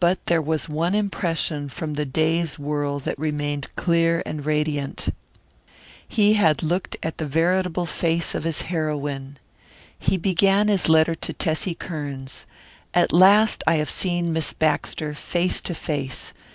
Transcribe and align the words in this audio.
But 0.00 0.24
there 0.24 0.40
was 0.40 0.70
one 0.70 0.94
impression 0.94 1.68
from 1.68 1.92
the 1.92 2.06
day's 2.06 2.58
whirl 2.58 2.98
that 3.00 3.18
remained 3.18 3.68
clear 3.76 4.22
and 4.24 4.46
radiant: 4.46 5.12
He 6.08 6.32
had 6.32 6.62
looked 6.62 6.96
at 7.02 7.18
the 7.18 7.26
veritable 7.26 7.84
face 7.84 8.34
of 8.34 8.44
his 8.44 8.62
heroine. 8.62 9.36
He 9.98 10.16
began 10.16 10.68
his 10.68 10.88
letter 10.88 11.14
to 11.14 11.34
Tessie 11.34 11.74
Kearns. 11.74 12.46
"At 12.94 13.12
last 13.12 13.62
I 13.66 13.74
have 13.74 13.90
seen 13.90 14.32
Miss 14.32 14.54
Baxter 14.54 15.12
face 15.12 15.60
to 15.60 15.74
face. 15.74 16.32